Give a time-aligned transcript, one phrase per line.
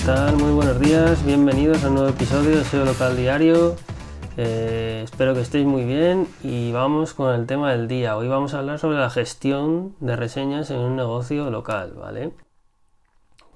[0.00, 0.36] ¿Qué tal?
[0.38, 3.76] Muy buenos días, bienvenidos a un nuevo episodio de SEO Local Diario.
[4.38, 8.16] Eh, espero que estéis muy bien y vamos con el tema del día.
[8.16, 12.32] Hoy vamos a hablar sobre la gestión de reseñas en un negocio local, ¿vale?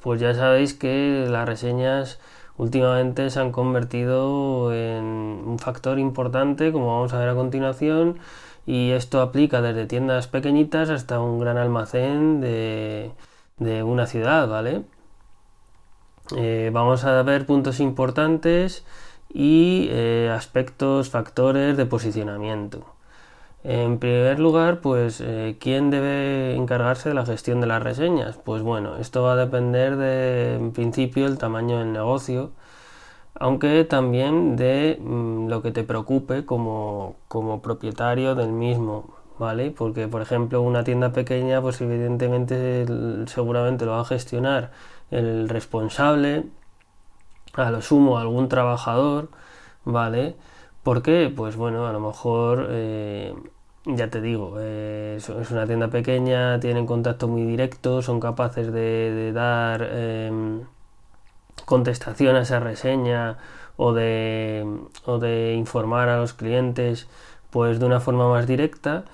[0.02, 2.20] Pues ya sabéis que las reseñas
[2.58, 8.18] últimamente se han convertido en un factor importante, como vamos a ver a continuación,
[8.66, 13.12] y esto aplica desde tiendas pequeñitas hasta un gran almacén de,
[13.56, 14.82] de una ciudad, ¿vale?
[16.36, 18.84] Eh, vamos a ver puntos importantes
[19.28, 22.86] y eh, aspectos, factores de posicionamiento.
[23.64, 28.36] En primer lugar, pues, eh, ¿quién debe encargarse de la gestión de las reseñas?
[28.36, 32.52] Pues bueno, esto va a depender de, en principio, el tamaño del negocio,
[33.34, 39.70] aunque también de mm, lo que te preocupe como, como propietario del mismo, ¿vale?
[39.70, 42.86] Porque, por ejemplo, una tienda pequeña, pues evidentemente
[43.26, 44.72] seguramente lo va a gestionar
[45.10, 46.44] el responsable,
[47.54, 49.28] a lo sumo algún trabajador,
[49.84, 50.36] ¿vale?
[50.82, 51.32] ¿Por qué?
[51.34, 53.34] Pues bueno, a lo mejor, eh,
[53.86, 59.32] ya te digo, eh, es una tienda pequeña, tienen contacto muy directo, son capaces de,
[59.32, 60.62] dar em,
[61.64, 63.38] contestación a esa reseña
[63.76, 64.66] o de,
[65.06, 67.08] o de informar a los clientes
[67.54, 69.04] pues de una forma más directa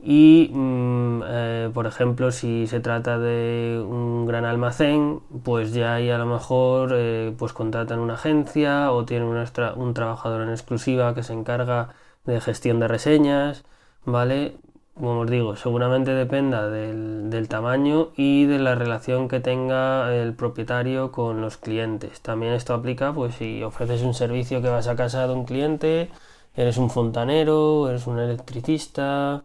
[0.00, 6.10] y, mm, eh, por ejemplo, si se trata de un gran almacén, pues ya ahí
[6.10, 9.28] a lo mejor eh, pues contratan una agencia o tienen
[9.76, 11.90] un trabajador en exclusiva que se encarga
[12.24, 13.64] de gestión de reseñas,
[14.04, 14.56] ¿vale?
[14.94, 20.34] Como os digo, seguramente dependa del, del tamaño y de la relación que tenga el
[20.34, 22.20] propietario con los clientes.
[22.20, 26.10] También esto aplica, pues si ofreces un servicio que vas a casa de un cliente,
[26.54, 29.44] eres un fontanero, eres un electricista,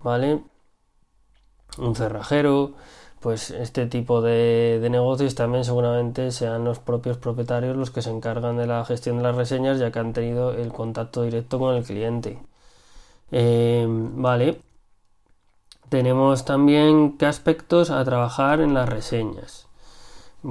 [0.00, 0.42] ¿vale?
[1.78, 2.74] Un cerrajero,
[3.20, 8.56] pues este tipo de, negocios también seguramente sean los propios propietarios los que se encargan
[8.56, 11.84] de la gestión de las reseñas ya que han tenido el contacto directo con el
[11.84, 12.38] cliente.
[13.30, 14.60] Em, vale.
[15.88, 19.66] Tenemos también qué aspectos a trabajar en las reseñas.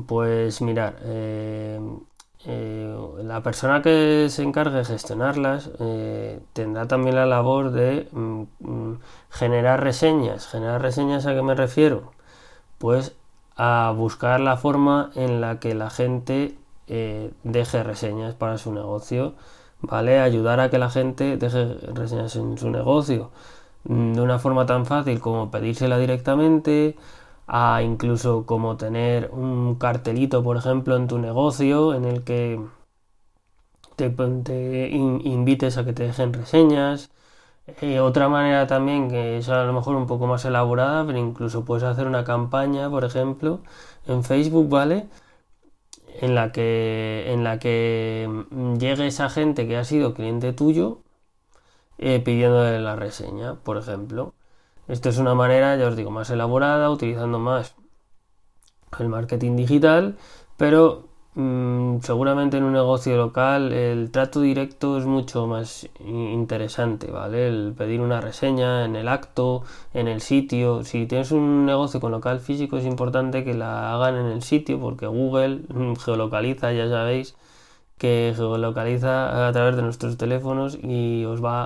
[0.07, 1.99] Pues mirar, em,
[2.49, 8.43] eh, la persona que se encargue de gestionarlas eh, tendrá también la labor de mm,
[8.59, 8.99] mm,
[9.29, 10.47] generar reseñas.
[10.47, 12.13] ¿Generar reseñas a qué me refiero?
[12.77, 13.15] Pues
[13.57, 19.33] a buscar la forma en la que la gente eh, deje reseñas para su negocio,
[19.81, 20.19] ¿vale?
[20.19, 23.31] Ayudar a que la gente deje reseñas en su negocio
[23.85, 26.95] mm, de una forma tan fácil como pedírsela directamente,
[27.47, 32.59] a incluso como tener un cartelito, por ejemplo, en tu negocio en el que
[33.95, 37.09] te, invites a que te dejen reseñas.
[37.81, 41.65] Eh, otra manera también que es a lo mejor un poco más elaborada, pero incluso
[41.65, 43.61] puedes hacer una campaña, por ejemplo,
[44.07, 45.07] en Facebook, ¿vale?
[46.19, 48.27] En la que, en la que
[48.79, 51.01] llegue esa gente que ha sido cliente tuyo
[51.99, 54.33] eh, pidiéndole la reseña, por ejemplo.
[54.87, 57.75] Esto es una manera, ya os digo, más elaborada, utilizando más
[58.99, 60.15] el marketing digital,
[60.55, 67.47] pero mm, seguramente en un negocio local el trato directo es mucho más interesante, ¿vale?
[67.49, 70.83] El pedir una reseña en el acto, en el sitio.
[70.85, 74.79] Si tienes un negocio con local físico es importante que la hagan en el sitio
[74.79, 77.35] porque Google mm, geolocaliza, ya sabéis,
[77.97, 81.65] que geolocaliza a través de nuestros teléfonos y os va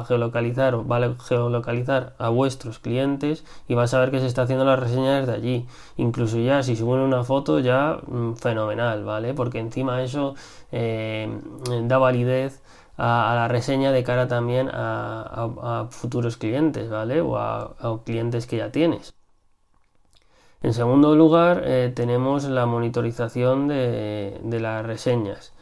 [0.00, 4.26] a, geolocalizar o va a geolocalizar a vuestros clientes y va a saber que se
[4.26, 5.66] está haciendo las reseñas desde allí.
[5.96, 9.34] Incluso ya si suben una foto ya mm, fenomenal, ¿vale?
[9.34, 10.34] Porque encima eso
[10.72, 11.28] eh,
[11.84, 12.62] da validez
[12.98, 17.20] a, la reseña de cara también a, futuros clientes, ¿vale?
[17.22, 19.19] O a clientes que ya tienes.
[20.62, 25.54] En segundo lugar, eh, tenemos la monitorización de, las reseñas.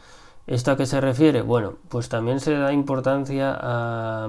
[0.45, 1.41] ¿Esto a qué se refiere?
[1.41, 4.27] Bueno, pues también se da importancia a,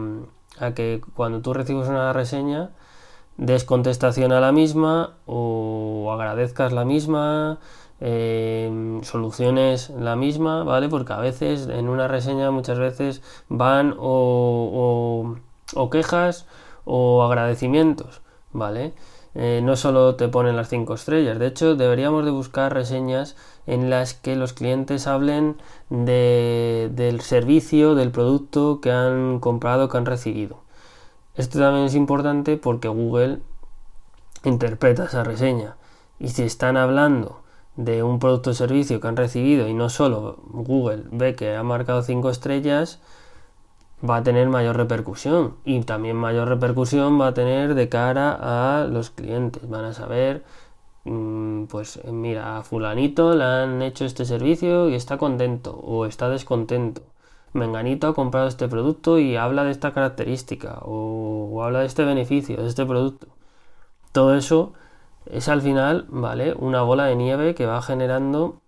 [0.77, 2.71] que cuando tú recibes una reseña,
[3.37, 7.59] des contestación a la misma o agradezcas la misma,
[8.01, 10.89] em, soluciones la misma, ¿vale?
[10.89, 15.35] Porque a veces en una reseña muchas veces van o
[15.91, 16.47] quejas
[16.85, 18.95] o agradecimientos, ¿vale?
[19.35, 21.39] Eh, no solo te ponen las 5 estrellas.
[21.39, 23.37] De hecho, deberíamos de buscar reseñas
[23.67, 25.57] en las que los clientes hablen
[25.89, 30.59] del servicio, del producto que han comprado, que han recibido.
[31.37, 33.39] Esto también es importante porque Google
[34.45, 35.77] interpreta esa reseña.
[36.19, 37.43] Y si están hablando
[37.77, 41.63] de un producto o servicio que han recibido y no solo Google ve que ha
[41.63, 43.01] marcado 5 estrellas,
[44.09, 48.87] va a tener mayor repercusión y también mayor repercusión va a tener de cara a
[48.87, 49.69] los clientes.
[49.69, 50.45] Van a saber
[51.05, 56.29] mm, pues mira, a fulanito le han hecho este servicio y está contento o está
[56.29, 57.03] descontento.
[57.53, 62.57] Menganito ha comprado este producto y habla de esta característica o, habla de este beneficio,
[62.59, 63.29] de este producto.
[64.13, 64.73] Todo eso
[65.27, 66.55] es al final, ¿vale?
[66.55, 68.61] Una bola de nieve que va generando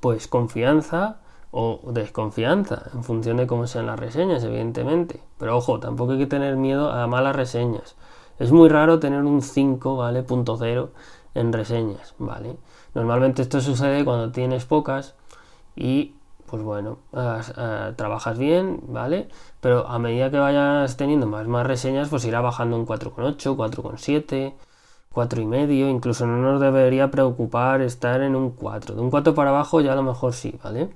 [0.00, 1.20] pues confianza
[1.50, 5.20] o desconfianza en función de cómo sean las reseñas, evidentemente.
[5.38, 7.96] Pero ojo, tampoco hay que tener miedo a malas reseñas.
[8.38, 10.22] Es muy raro tener un 5, ¿vale?
[10.22, 10.90] Punto cero
[11.34, 12.56] en reseñas, ¿vale?
[12.94, 15.14] Normalmente esto sucede cuando tienes pocas
[15.76, 16.14] y
[16.46, 19.28] pues bueno, eh, trabajas bien, ¿vale?
[19.60, 24.54] Pero a medida que vayas teniendo más, más reseñas, pues irá bajando un 4,8, 4,7,
[25.14, 28.96] 4,5, incluso no nos debería preocupar estar en un 4.
[28.96, 30.90] De un 4 para abajo ya a lo mejor sí, ¿vale?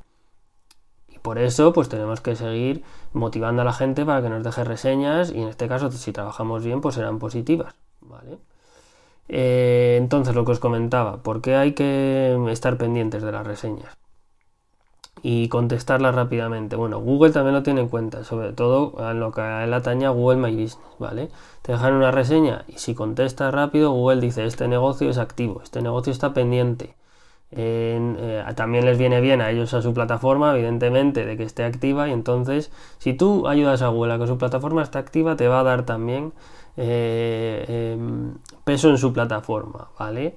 [1.25, 2.85] Por eso, pues tenemos que seguir
[3.15, 6.63] motivando a la gente para que nos deje reseñas y en este caso, si trabajamos
[6.63, 8.37] bien, pues serán positivas, ¿vale?
[9.29, 13.97] Eh, entonces, lo que os comentaba, ¿por qué hay que estar pendientes de las reseñas?
[15.23, 16.77] y contestarla rápidamente.
[16.77, 20.07] Bueno, Google también lo tiene en cuenta, sobre todo en lo que a él atañe
[20.09, 21.31] Google My Business, ¿vale?
[21.63, 25.81] Te dejan una reseña y si contestas rápido, Google dice, este negocio es activo, este
[25.81, 26.95] negocio está pendiente.
[27.57, 32.09] Eh, también les viene bien a ellos a su plataforma, evidentemente, de que esté activa
[32.09, 35.61] y entonces, si tú ayudas a Google a que su plataforma esté activa, te va
[35.61, 36.33] a dar también
[36.77, 38.35] eh, em,
[38.65, 40.37] peso en su plataforma, ¿vale?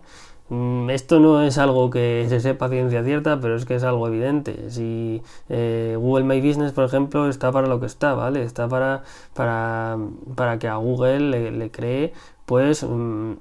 [0.50, 4.08] Mm, esto no es algo que se sepa ciencia cierta, pero es que es algo
[4.08, 4.70] evidente.
[4.70, 8.44] Si eh, Google My Business, por ejemplo, está para lo que está, ¿vale?
[8.44, 9.04] Está para,
[9.34, 9.98] para,
[10.36, 12.13] para que a Google le, cree,
[12.46, 13.34] pues, mm,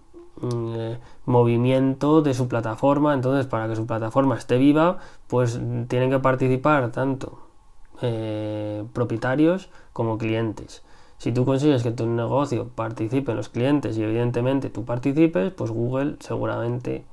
[1.24, 3.14] movimiento de su plataforma.
[3.14, 7.38] Entonces, para que su plataforma esté viva, pues tienen que participar tanto
[8.02, 10.82] eh, propietarios como clientes.
[11.18, 15.70] Si tú consigues que tu negocio participe en los clientes y evidentemente tú participes, pues
[15.70, 17.06] Google seguramente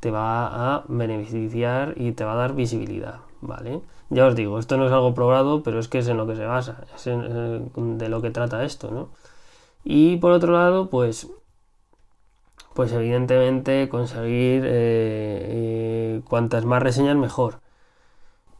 [0.00, 3.80] te va a beneficiar y te va a dar visibilidad, ¿vale?
[4.10, 6.36] Ya os digo, esto no es algo probado, pero es que es en lo que
[6.36, 9.08] se basa, es de lo que trata esto, ¿no?
[9.84, 11.28] Y por otro lado, pues,
[12.78, 17.58] pues evidentemente conseguir eh, eh, cuantas más reseñas mejor.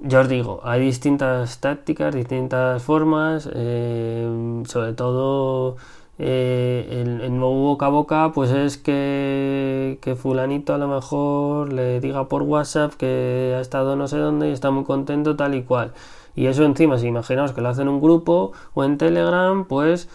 [0.01, 5.77] Ya os digo, hay distintas tácticas, distintas formas, eh, sobre todo
[6.19, 12.27] eh, el, nuevo boca a boca, pues es que, fulanito a lo mejor le diga
[12.29, 15.93] por WhatsApp que ha estado no sé dónde y está muy contento tal y cual.
[16.35, 20.09] Y eso encima, si imaginaos que lo hacen en un grupo o en Telegram, pues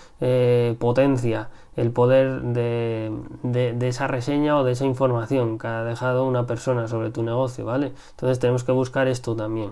[0.78, 3.12] potencia el poder de,
[3.44, 7.66] de, esa reseña o de esa información que ha dejado una persona sobre tu negocio,
[7.66, 7.94] ¿vale?
[8.12, 9.72] Entonces tenemos que buscar esto también.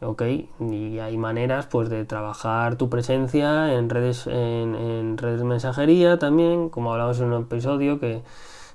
[0.00, 0.22] ¿ok?
[0.60, 6.68] Y hay maneras pues de trabajar tu presencia en redes, en, redes de mensajería también,
[6.68, 8.22] como hablamos en un episodio que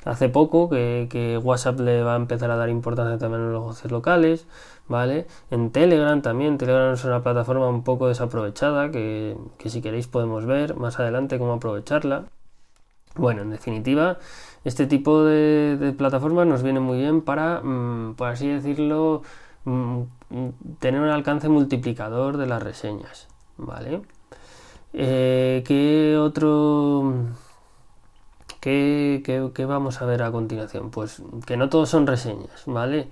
[0.06, 3.92] hace poco, que, WhatsApp le va a empezar a dar importancia también a los negocios
[3.92, 4.48] locales,
[4.88, 5.28] ¿vale?
[5.52, 10.46] En Telegram también, Telegram es una plataforma un poco desaprovechada, que, que si queréis podemos
[10.46, 12.26] ver más adelante cómo aprovecharla.
[13.16, 14.18] Bueno, en definitiva,
[14.64, 19.24] este tipo de, plataformas nos viene muy bien para, mm, por así decirlo,
[19.66, 20.02] mm,
[20.80, 24.02] tener un alcance multiplicador de las reseñas, ¿vale?
[24.94, 27.14] Eh, ¿Qué otro...
[28.62, 30.92] ¿Qué, qué, vamos a ver a continuación?
[30.92, 33.08] Pues que no todos son reseñas, ¿vale?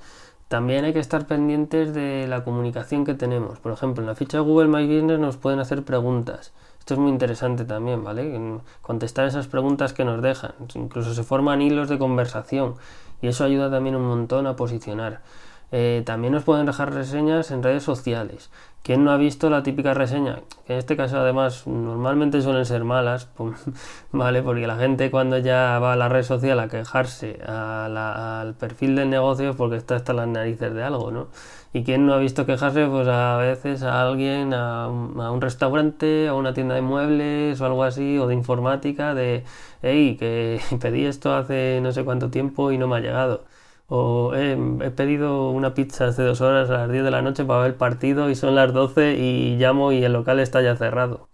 [0.50, 3.60] También hay que estar pendientes de la comunicación que tenemos.
[3.60, 6.54] Por ejemplo, en la ficha de Google My Business nos pueden hacer preguntas.
[6.88, 8.40] Esto es muy interesante también, ¿vale?
[8.82, 10.54] Contestar esas preguntas que nos dejan.
[10.76, 12.76] Incluso se forman hilos de conversación
[13.22, 15.22] y eso ayuda también un montón a posicionar.
[15.72, 18.50] Eh, también nos pueden dejar reseñas en redes sociales.
[18.84, 20.40] ¿Quién no ha visto la típica reseña?
[20.66, 23.30] Que en este caso además normalmente suelen ser malas,
[24.14, 24.42] ¿vale?
[24.44, 29.10] Porque la gente cuando ya va a la red social a quejarse al perfil del
[29.10, 31.28] negocio es porque está hasta las narices de algo, ¿no?
[31.74, 32.86] ¿Y quién no ha visto quejarse?
[32.88, 37.84] Pues a veces a alguien, a un, restaurante, a una tienda de muebles o algo
[37.84, 39.44] así, o de informática, de,
[39.82, 43.44] hey, que pedí esto hace no sé cuánto tiempo y no me ha llegado
[43.90, 47.62] o he pedido una pizza hace dos horas a las 10 de la noche para
[47.62, 51.30] ver el partido y son las 12 y llamo y el local está ya cerrado.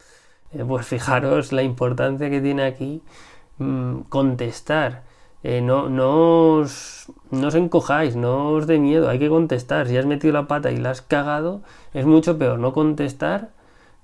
[0.54, 3.02] Eh, pues fijaros la importancia que tiene aquí
[3.58, 5.04] mm, contestar.
[5.44, 6.64] Eh, no, no,
[7.32, 9.88] no os encojáis, no os dé miedo, hay que contestar.
[9.88, 11.62] Si has metido la pata y la has cagado,
[11.94, 13.50] es mucho peor no contestar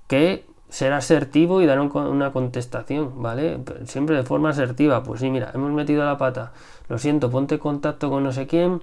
[0.08, 3.60] que ser asertivo y dar una contestación, ¿vale?
[3.84, 5.02] Siempre de forma asertiva.
[5.02, 6.52] Pues sí, mira, hemos metido la pata,
[6.88, 8.80] lo siento, ponte contacto con no sé quién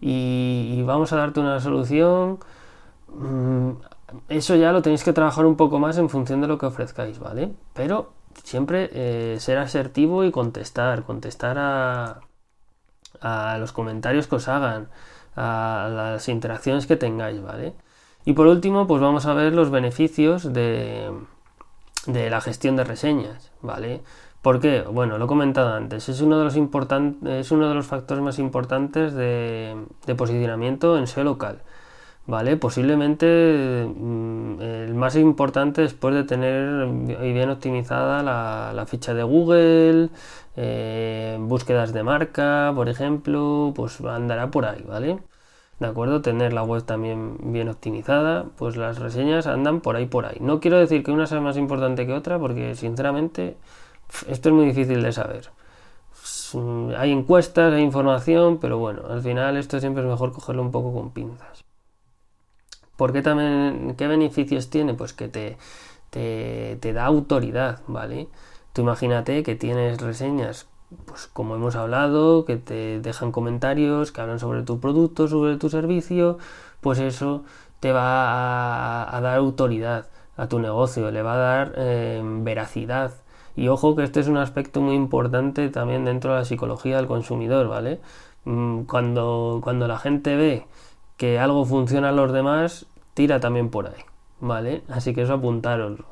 [0.00, 2.38] y, vamos a darte una solución.
[3.08, 3.70] Mm,
[4.28, 7.18] eso ya lo tenéis que trabajar un poco más en función de lo que ofrezcáis,
[7.18, 7.52] ¿vale?
[7.72, 8.12] Pero
[8.44, 12.20] siempre eh, ser asertivo y contestar, contestar a,
[13.20, 14.88] a los comentarios que os hagan,
[15.36, 17.74] a las interacciones que tengáis, ¿vale?
[18.24, 21.10] Y por último, pues vamos a ver los beneficios de,
[22.06, 24.02] de la gestión de reseñas, ¿vale?
[24.42, 24.82] ¿Por qué?
[24.82, 28.40] Bueno, lo he comentado antes, es uno de los, es uno de los factores más
[28.40, 29.76] importantes de,
[30.16, 31.62] posicionamiento en SEO local.
[32.26, 32.56] ¿Vale?
[32.56, 33.26] Posiblemente
[33.96, 40.10] mm, el más importante después de tener bien optimizada la, ficha de Google,
[40.56, 45.18] eh, búsquedas de marca, por ejemplo, pues andará por ahí, ¿vale?
[45.82, 46.22] ¿De acuerdo?
[46.22, 50.38] Tener la web también bien optimizada, pues las reseñas andan por ahí, por ahí.
[50.40, 53.56] No quiero decir que una sea más importante que otra, porque sinceramente
[54.28, 55.50] esto es muy difícil de saber.
[56.96, 60.92] Hay encuestas, hay información, pero bueno, al final esto siempre es mejor cogerlo un poco
[60.92, 61.64] con pinzas.
[62.96, 64.94] ¿Por qué también, qué beneficios tiene?
[64.94, 65.56] Pues que te,
[66.10, 68.28] te, te da autoridad, ¿vale?
[68.72, 70.68] Tú imagínate que tienes reseñas
[71.06, 75.68] pues como hemos hablado, que te dejan comentarios, que hablan sobre tu producto, sobre tu
[75.70, 76.38] servicio,
[76.80, 77.44] pues eso
[77.80, 80.06] te va a, dar autoridad
[80.36, 83.12] a tu negocio, le va a dar em, veracidad.
[83.56, 87.06] Y ojo que este es un aspecto muy importante también dentro de la psicología del
[87.06, 88.00] consumidor, ¿vale?
[88.44, 90.66] Mm, cuando, cuando la gente ve
[91.16, 94.02] que algo funciona a los demás, tira también por ahí,
[94.40, 94.82] ¿vale?
[94.88, 96.06] Así que eso apuntaroslo.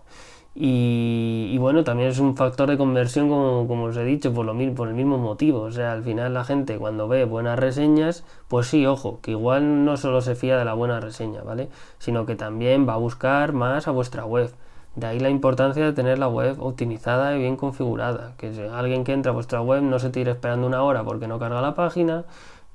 [0.55, 4.89] Y, bueno, también es un factor de conversión, como, os he dicho, por, lo, por
[4.89, 5.61] el mismo motivo.
[5.61, 9.85] O sea, al final la gente cuando ve buenas reseñas, pues sí, ojo, que igual
[9.85, 11.69] no solo se fía de la buena reseña, ¿vale?
[11.99, 14.53] Sino que también va a buscar más a vuestra web.
[14.97, 18.35] De ahí la importancia de tener la web optimizada y bien configurada.
[18.37, 21.39] Que alguien que entra a vuestra web no se tire esperando una hora porque no
[21.39, 22.25] carga la página,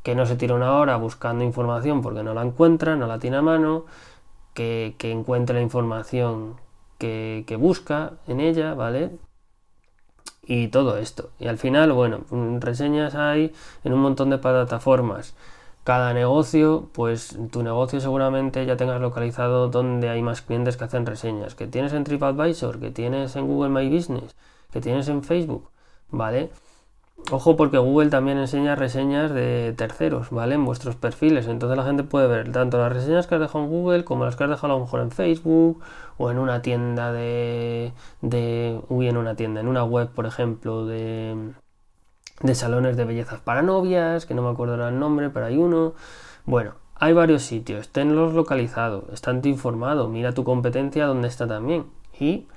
[0.02, 3.38] que no se tire una hora buscando información porque no la encuentra, no la tiene
[3.38, 3.86] a mano,
[4.54, 6.56] que, que encuentre la información
[6.98, 9.12] que, busca en ella, ¿vale?
[10.48, 11.32] y todo esto.
[11.40, 12.22] Y al final, bueno,
[12.60, 15.36] reseñas hay en un montón de plataformas.
[15.84, 21.06] Cada negocio, pues tu negocio seguramente ya tengas localizado donde hay más clientes que hacen
[21.06, 21.56] reseñas.
[21.56, 24.36] Que tienes en TripAdvisor, que tienes en Google My Business,
[24.72, 25.70] que tienes en Facebook,
[26.10, 26.50] ¿vale?
[27.32, 30.56] Ojo porque Google también enseña reseñas de terceros, ¿vale?
[30.56, 31.48] En vuestros perfiles.
[31.48, 34.36] Entonces la gente puede ver tanto las reseñas que has dejado en Google como las
[34.36, 35.82] que has dejado a lo mejor en Facebook
[36.18, 37.94] o en una tienda de...
[38.22, 41.54] de uy, en una tienda, en una web, por ejemplo, de,
[42.42, 45.94] de salones de bellezas para novias, que no me acuerdo el nombre, pero hay uno.
[46.46, 51.86] Bueno, hay varios sitios, tenlos localizados, están informado, mira tu competencia dónde está también.
[52.20, 52.48] Y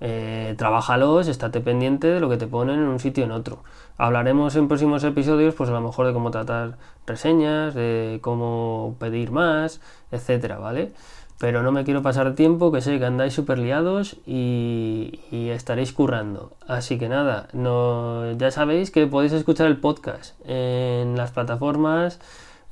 [0.00, 3.62] eh, trabajalos, estate pendiente de lo que te ponen en un sitio o en otro.
[3.96, 9.30] Hablaremos en próximos episodios, pues a lo mejor de cómo tratar reseñas, de cómo pedir
[9.30, 10.92] más, etcétera, ¿vale?
[11.38, 16.52] Pero no me quiero pasar tiempo, que sé que andáis súper liados y, estaréis currando.
[16.66, 22.20] Así que nada, no, ya sabéis que podéis escuchar el podcast en las plataformas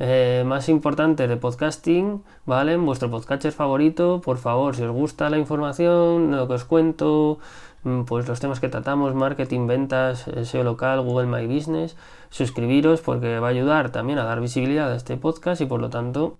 [0.05, 2.77] eh, más importantes de podcasting, ¿vale?
[2.77, 7.39] Vuestro podcatcher favorito, por favor, si os gusta la información, lo que os cuento,
[7.85, 11.97] mm, pues los temas que tratamos, marketing, ventas, SEO local, Google My Business,
[12.31, 15.89] suscribiros porque va a ayudar también a dar visibilidad a este podcast y por lo
[15.89, 16.39] tanto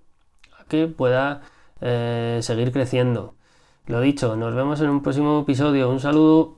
[0.59, 1.43] a que pueda
[1.81, 3.37] eh, seguir creciendo.
[3.87, 5.89] Lo dicho, nos vemos en un próximo episodio.
[5.89, 6.51] Un saludo.